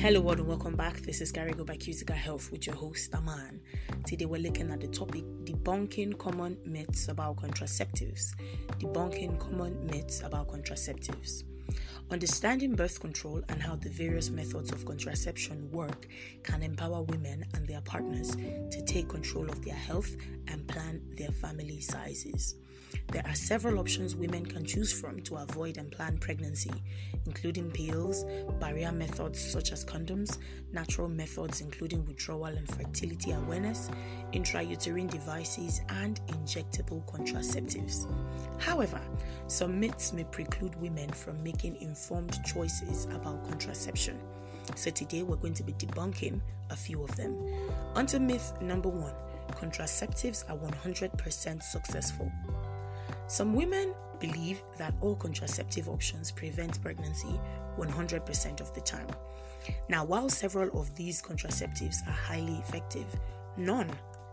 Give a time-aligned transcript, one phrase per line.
[0.00, 0.96] Hello, world, and welcome back.
[1.02, 3.60] This is Carigo by Cutica Health with your host, Aman.
[4.06, 8.34] Today, we're looking at the topic debunking common myths about contraceptives.
[8.78, 11.42] Debunking common myths about contraceptives.
[12.10, 16.08] Understanding birth control and how the various methods of contraception work
[16.44, 20.16] can empower women and their partners to take control of their health
[20.48, 22.54] and plan their family sizes.
[23.12, 26.70] There are several options women can choose from to avoid and plan pregnancy,
[27.26, 28.24] including pills,
[28.60, 30.38] barrier methods such as condoms,
[30.72, 33.90] natural methods including withdrawal and fertility awareness,
[34.32, 38.06] intrauterine devices, and injectable contraceptives.
[38.60, 39.00] However,
[39.48, 44.20] some myths may preclude women from making informed choices about contraception.
[44.76, 47.36] So today we're going to be debunking a few of them.
[47.94, 49.14] Onto myth number one
[49.50, 52.30] contraceptives are 100% successful.
[53.30, 57.38] Some women believe that all contraceptive options prevent pregnancy
[57.78, 59.06] 100% of the time.
[59.88, 63.06] Now, while several of these contraceptives are highly effective,
[63.56, 63.88] none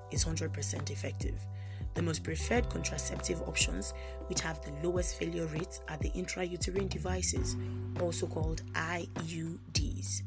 [0.09, 1.45] is 100% effective.
[1.93, 3.93] The most preferred contraceptive options,
[4.29, 7.55] which have the lowest failure rates, are the intrauterine devices,
[8.01, 10.23] also called IUDs.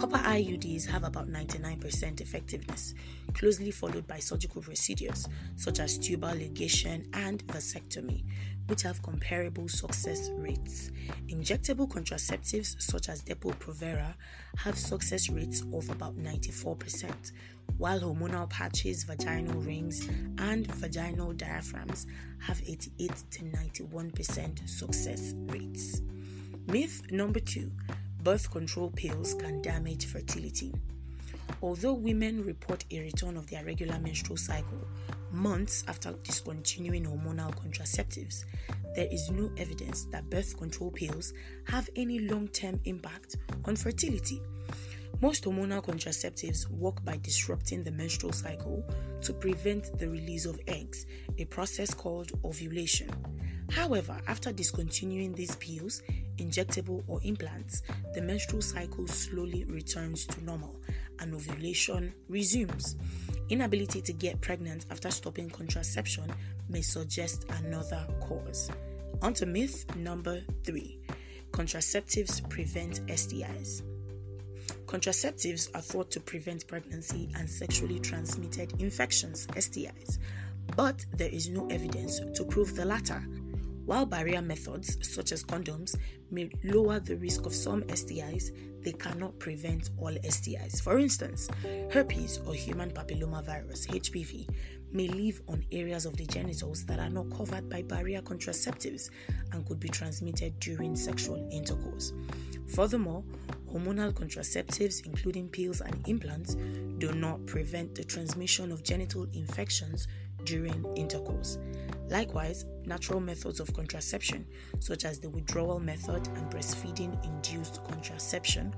[0.00, 2.94] Copper IUDs have about 99% effectiveness,
[3.34, 8.24] closely followed by surgical procedures such as tubal ligation and vasectomy,
[8.68, 10.90] which have comparable success rates.
[11.28, 14.14] Injectable contraceptives such as Depo-Provera
[14.56, 17.32] have success rates of about 94%,
[17.76, 22.06] while hormonal patches, vaginal rings, and vaginal diaphragms
[22.38, 26.00] have 88 to 91% success rates.
[26.68, 27.70] Myth number two
[28.22, 30.72] birth control pills can damage fertility.
[31.62, 34.86] Although women report a return of their regular menstrual cycle
[35.32, 38.44] months after discontinuing hormonal contraceptives,
[38.94, 41.32] there is no evidence that birth control pills
[41.66, 44.40] have any long term impact on fertility.
[45.22, 48.82] Most hormonal contraceptives work by disrupting the menstrual cycle
[49.20, 51.04] to prevent the release of eggs,
[51.36, 53.10] a process called ovulation.
[53.70, 56.00] However, after discontinuing these pills,
[56.38, 57.82] injectable or implants,
[58.14, 60.80] the menstrual cycle slowly returns to normal
[61.18, 62.96] and ovulation resumes.
[63.50, 66.32] Inability to get pregnant after stopping contraception
[66.70, 68.70] may suggest another cause.
[69.20, 70.98] On to myth number three
[71.52, 73.82] contraceptives prevent STIs.
[74.86, 80.18] Contraceptives are thought to prevent pregnancy and sexually transmitted infections, STIs,
[80.76, 83.24] but there is no evidence to prove the latter.
[83.86, 85.96] While barrier methods, such as condoms,
[86.30, 90.80] may lower the risk of some STIs, they cannot prevent all STIs.
[90.80, 91.48] For instance,
[91.92, 94.48] herpes or human papillomavirus (HPV)
[94.92, 99.10] may live on areas of the genitals that are not covered by barrier contraceptives
[99.52, 102.12] and could be transmitted during sexual intercourse.
[102.74, 103.24] Furthermore,
[103.72, 106.56] hormonal contraceptives, including pills and implants,
[106.98, 110.08] do not prevent the transmission of genital infections
[110.44, 111.58] during intercourse.
[112.08, 114.44] Likewise, natural methods of contraception,
[114.80, 118.74] such as the withdrawal method and breastfeeding induced contraception,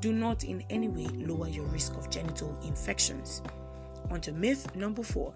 [0.00, 3.42] do not in any way lower your risk of genital infections.
[4.10, 5.34] On to myth number four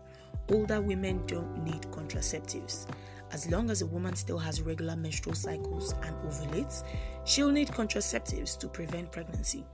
[0.50, 2.86] older women don't need contraceptives.
[3.32, 6.82] As long as a woman still has regular menstrual cycles and ovulates,
[7.24, 9.64] she'll need contraceptives to prevent pregnancy.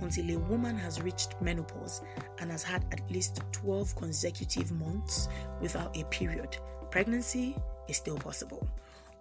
[0.00, 2.02] Until a woman has reached menopause
[2.40, 5.28] and has had at least 12 consecutive months
[5.60, 6.56] without a period,
[6.90, 7.56] pregnancy
[7.86, 8.66] is still possible.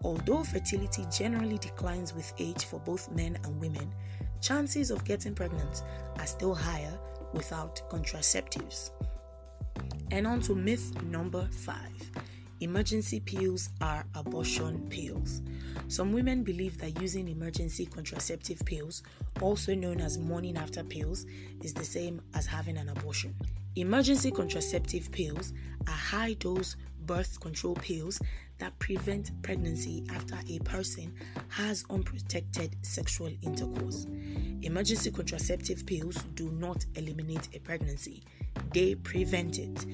[0.03, 3.91] Although fertility generally declines with age for both men and women,
[4.41, 5.83] chances of getting pregnant
[6.17, 6.97] are still higher
[7.33, 8.91] without contraceptives.
[10.11, 12.11] And on to myth number five
[12.59, 15.41] emergency pills are abortion pills.
[15.87, 19.03] Some women believe that using emergency contraceptive pills,
[19.41, 21.25] also known as morning after pills,
[21.63, 23.35] is the same as having an abortion.
[23.75, 25.53] Emergency contraceptive pills
[25.87, 26.75] are high dose
[27.05, 28.19] birth control pills
[28.59, 31.13] that prevent pregnancy after a person
[31.49, 34.05] has unprotected sexual intercourse.
[34.61, 38.23] Emergency contraceptive pills do not eliminate a pregnancy,
[38.73, 39.85] they prevent it.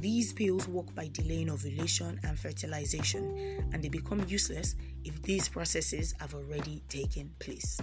[0.00, 4.74] These pills work by delaying ovulation and fertilization, and they become useless
[5.04, 7.78] if these processes have already taken place.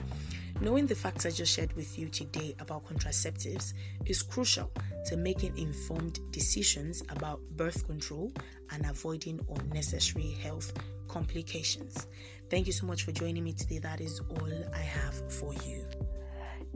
[0.59, 3.73] Knowing the facts I just shared with you today about contraceptives
[4.07, 4.71] is crucial
[5.05, 8.31] to making informed decisions about birth control
[8.71, 10.73] and avoiding unnecessary health
[11.07, 12.07] complications.
[12.49, 13.77] Thank you so much for joining me today.
[13.77, 15.85] That is all I have for you.